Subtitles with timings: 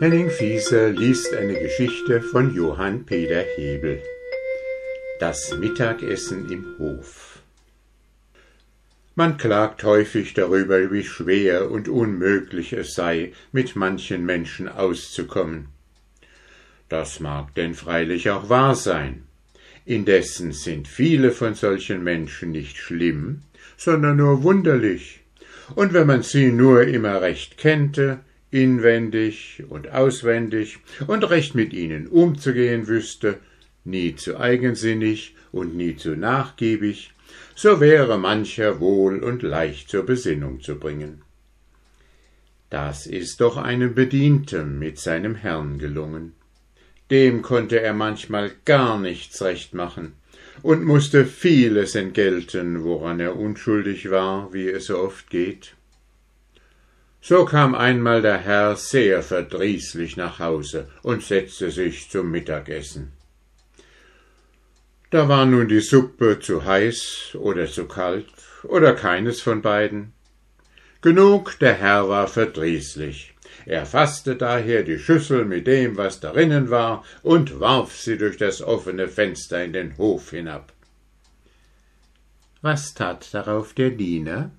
[0.00, 4.02] Henning Fieser liest eine Geschichte von Johann Peter Hebel.
[5.20, 7.38] Das Mittagessen im Hof.
[9.14, 15.68] Man klagt häufig darüber, wie schwer und unmöglich es sei, mit manchen Menschen auszukommen.
[16.88, 19.22] Das mag denn freilich auch wahr sein.
[19.84, 23.42] Indessen sind viele von solchen Menschen nicht schlimm,
[23.76, 25.20] sondern nur wunderlich.
[25.76, 28.18] Und wenn man sie nur immer recht kennte,
[28.54, 33.40] inwendig und auswendig und recht mit ihnen umzugehen wüsste,
[33.84, 37.12] nie zu eigensinnig und nie zu nachgiebig,
[37.56, 41.22] so wäre mancher wohl und leicht zur Besinnung zu bringen.
[42.70, 46.34] Das ist doch einem Bedienten mit seinem Herrn gelungen.
[47.10, 50.12] Dem konnte er manchmal gar nichts recht machen
[50.62, 55.74] und musste vieles entgelten, woran er unschuldig war, wie es so oft geht.
[57.26, 63.14] So kam einmal der Herr sehr verdrießlich nach Hause und setzte sich zum Mittagessen.
[65.08, 68.28] Da war nun die Suppe zu heiß oder zu kalt
[68.62, 70.12] oder keines von beiden.
[71.00, 73.32] Genug, der Herr war verdrießlich.
[73.64, 78.60] Er fasste daher die Schüssel mit dem, was darinnen war, und warf sie durch das
[78.60, 80.74] offene Fenster in den Hof hinab.
[82.60, 84.50] Was tat darauf der Diener?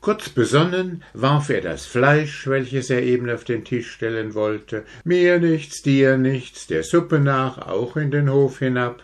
[0.00, 5.40] Kurz besonnen warf er das Fleisch, welches er eben auf den Tisch stellen wollte, mir
[5.40, 9.02] nichts, dir nichts, der Suppe nach auch in den Hof hinab,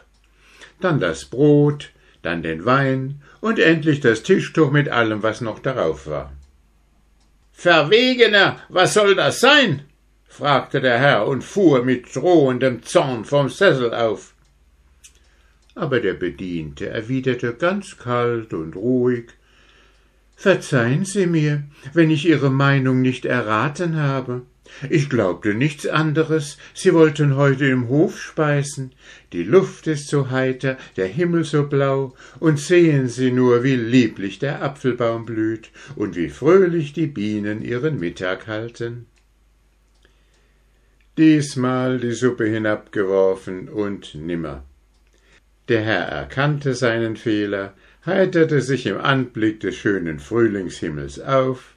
[0.81, 1.91] dann das Brot,
[2.23, 6.33] dann den Wein und endlich das Tischtuch mit allem, was noch darauf war.
[7.53, 9.83] Verwegener, was soll das sein?
[10.27, 14.35] fragte der Herr und fuhr mit drohendem Zorn vom Sessel auf.
[15.75, 19.31] Aber der Bediente erwiderte ganz kalt und ruhig
[20.37, 24.43] Verzeihen Sie mir, wenn ich Ihre Meinung nicht erraten habe.
[24.91, 28.93] Ich glaubte nichts anderes, Sie wollten heute im Hof speisen.
[29.33, 34.39] Die Luft ist so heiter, der Himmel so blau, und sehen Sie nur, wie lieblich
[34.39, 39.07] der Apfelbaum blüht und wie fröhlich die Bienen ihren Mittag halten.
[41.17, 44.65] Diesmal die Suppe hinabgeworfen und nimmer.
[45.69, 47.75] Der Herr erkannte seinen Fehler,
[48.07, 51.75] heiterte sich im Anblick des schönen Frühlingshimmels auf,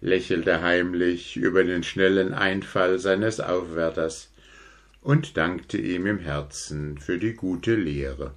[0.00, 4.30] lächelte heimlich über den schnellen Einfall seines Aufwärters
[5.00, 8.32] und dankte ihm im Herzen für die gute Lehre.